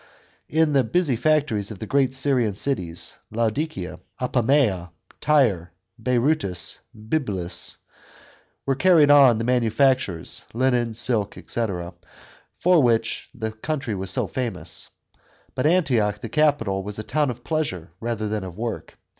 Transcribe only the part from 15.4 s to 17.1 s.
But Antioch, the capital, was a